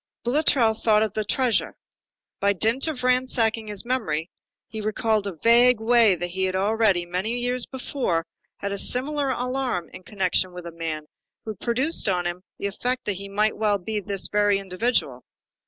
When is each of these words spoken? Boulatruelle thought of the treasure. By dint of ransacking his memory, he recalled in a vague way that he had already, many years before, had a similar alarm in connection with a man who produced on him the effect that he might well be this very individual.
Boulatruelle 0.25 0.81
thought 0.83 1.03
of 1.03 1.13
the 1.13 1.23
treasure. 1.23 1.75
By 2.39 2.53
dint 2.53 2.87
of 2.87 3.03
ransacking 3.03 3.67
his 3.67 3.85
memory, 3.85 4.31
he 4.67 4.81
recalled 4.81 5.27
in 5.27 5.35
a 5.35 5.39
vague 5.43 5.79
way 5.79 6.15
that 6.15 6.31
he 6.31 6.45
had 6.45 6.55
already, 6.55 7.05
many 7.05 7.37
years 7.37 7.67
before, 7.67 8.25
had 8.57 8.71
a 8.71 8.79
similar 8.79 9.29
alarm 9.29 9.89
in 9.93 10.01
connection 10.01 10.53
with 10.53 10.65
a 10.65 10.71
man 10.71 11.05
who 11.45 11.53
produced 11.53 12.09
on 12.09 12.25
him 12.25 12.41
the 12.57 12.65
effect 12.65 13.05
that 13.05 13.13
he 13.17 13.29
might 13.29 13.55
well 13.57 13.77
be 13.77 13.99
this 13.99 14.27
very 14.27 14.57
individual. 14.57 15.23